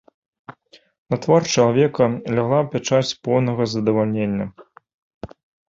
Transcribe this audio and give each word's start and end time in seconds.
На 1.13 1.19
твар 1.25 1.41
чалавека 1.57 2.03
лягла 2.37 2.61
пячаць 2.71 3.17
поўнага 3.29 3.71
задавалення. 3.77 4.51